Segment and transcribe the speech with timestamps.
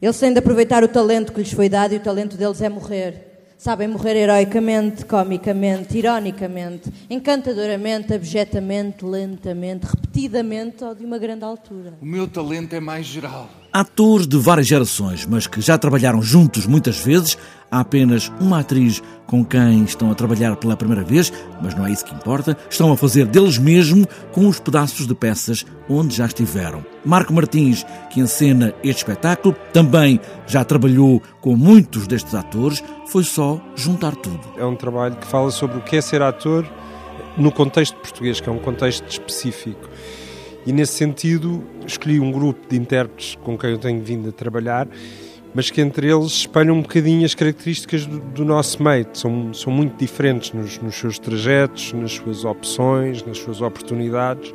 [0.00, 2.68] Eles têm de aproveitar o talento que lhes foi dado e o talento deles é
[2.68, 3.26] morrer.
[3.58, 11.94] Sabem morrer heroicamente, comicamente, ironicamente, encantadoramente, abjetamente, lentamente, repetidamente ou de uma grande altura.
[12.00, 13.50] O meu talento é mais geral.
[13.78, 17.38] Atores de várias gerações, mas que já trabalharam juntos muitas vezes.
[17.70, 21.32] Há apenas uma atriz com quem estão a trabalhar pela primeira vez,
[21.62, 22.58] mas não é isso que importa.
[22.68, 26.84] Estão a fazer deles mesmo com os pedaços de peças onde já estiveram.
[27.04, 32.82] Marco Martins, que encena este espetáculo, também já trabalhou com muitos destes atores.
[33.06, 34.40] Foi só juntar tudo.
[34.56, 36.68] É um trabalho que fala sobre o que é ser ator
[37.36, 39.88] no contexto português, que é um contexto específico.
[40.68, 44.86] E nesse sentido, escolhi um grupo de intérpretes com quem eu tenho vindo a trabalhar,
[45.54, 49.06] mas que entre eles espelham um bocadinho as características do, do nosso meio.
[49.14, 54.52] São, são muito diferentes nos, nos seus trajetos, nas suas opções, nas suas oportunidades.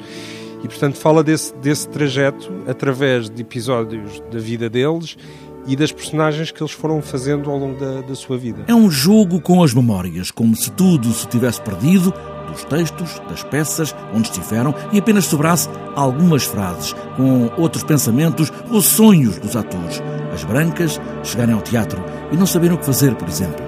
[0.63, 5.17] E, portanto, fala desse, desse trajeto através de episódios da vida deles
[5.65, 8.65] e das personagens que eles foram fazendo ao longo da, da sua vida.
[8.67, 12.13] É um jogo com as memórias, como se tudo se tivesse perdido
[12.53, 18.81] dos textos, das peças, onde estiveram e apenas sobrasse algumas frases, com outros pensamentos ou
[18.81, 20.01] sonhos dos atores.
[20.33, 22.01] As brancas chegarem ao teatro
[22.31, 23.63] e não saberem o que fazer, por exemplo.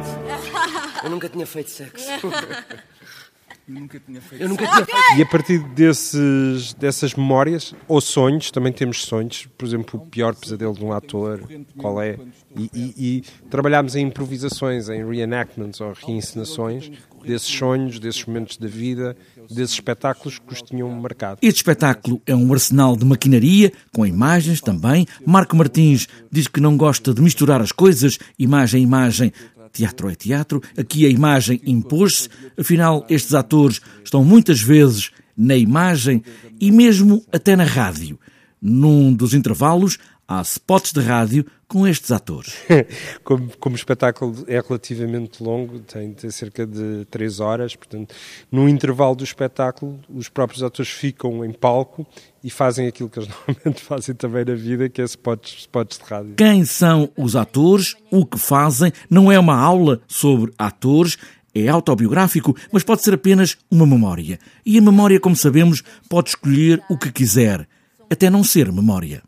[1.04, 2.08] Eu nunca tinha feito sexo.
[3.68, 5.18] Eu nunca tinha feito Eu nunca tinha feito.
[5.18, 10.36] E a partir desses, dessas memórias, ou sonhos, também temos sonhos, por exemplo, o pior
[10.36, 11.42] pesadelo de um ator,
[11.78, 12.18] qual é?
[12.56, 16.92] E, e, e trabalhámos em improvisações, em reenactments ou reencenações
[17.26, 19.18] desses sonhos, desses momentos da vida,
[19.50, 21.40] desses espetáculos que os tinham marcado.
[21.42, 25.06] Este espetáculo é um arsenal de maquinaria, com imagens também.
[25.26, 29.34] Marco Martins diz que não gosta de misturar as coisas, imagem a imagem.
[29.76, 36.24] Teatro é teatro, aqui a imagem impôs-se, afinal, estes atores estão muitas vezes na imagem
[36.62, 38.18] e mesmo até na rádio.
[38.62, 42.56] Num dos intervalos, há spots de rádio com estes atores.
[43.24, 48.14] como, como o espetáculo é relativamente longo, tem, tem cerca de 3 horas, portanto,
[48.52, 52.06] no intervalo do espetáculo, os próprios atores ficam em palco
[52.44, 56.04] e fazem aquilo que eles normalmente fazem também na vida, que é spots, spots de
[56.04, 56.36] rádio.
[56.36, 61.18] Quem são os atores, o que fazem, não é uma aula sobre atores,
[61.54, 64.38] é autobiográfico, mas pode ser apenas uma memória.
[64.66, 67.66] E a memória, como sabemos, pode escolher o que quiser,
[68.10, 69.24] até não ser memória.